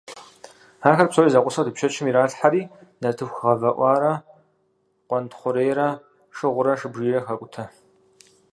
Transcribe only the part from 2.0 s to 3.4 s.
иралъхьэри, нартыху